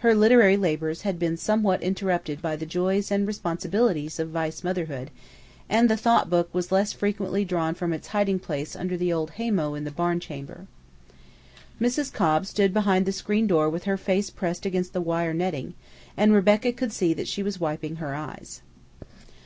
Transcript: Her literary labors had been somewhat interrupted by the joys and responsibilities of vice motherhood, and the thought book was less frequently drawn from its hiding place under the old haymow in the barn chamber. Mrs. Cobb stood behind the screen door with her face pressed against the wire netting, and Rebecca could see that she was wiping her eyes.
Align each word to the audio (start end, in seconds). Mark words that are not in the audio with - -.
Her 0.00 0.14
literary 0.14 0.58
labors 0.58 1.00
had 1.08 1.18
been 1.18 1.38
somewhat 1.38 1.82
interrupted 1.82 2.42
by 2.42 2.54
the 2.54 2.66
joys 2.66 3.10
and 3.10 3.26
responsibilities 3.26 4.18
of 4.18 4.28
vice 4.28 4.62
motherhood, 4.62 5.10
and 5.70 5.88
the 5.88 5.96
thought 5.96 6.28
book 6.28 6.50
was 6.52 6.70
less 6.70 6.92
frequently 6.92 7.46
drawn 7.46 7.74
from 7.74 7.94
its 7.94 8.08
hiding 8.08 8.40
place 8.40 8.76
under 8.76 8.94
the 8.98 9.10
old 9.10 9.30
haymow 9.40 9.74
in 9.74 9.84
the 9.84 9.90
barn 9.90 10.20
chamber. 10.20 10.66
Mrs. 11.80 12.12
Cobb 12.12 12.44
stood 12.44 12.74
behind 12.74 13.06
the 13.06 13.10
screen 13.10 13.46
door 13.46 13.70
with 13.70 13.84
her 13.84 13.96
face 13.96 14.28
pressed 14.28 14.66
against 14.66 14.92
the 14.92 15.00
wire 15.00 15.32
netting, 15.32 15.72
and 16.14 16.34
Rebecca 16.34 16.70
could 16.70 16.92
see 16.92 17.14
that 17.14 17.26
she 17.26 17.42
was 17.42 17.58
wiping 17.58 17.96
her 17.96 18.14
eyes. 18.14 18.60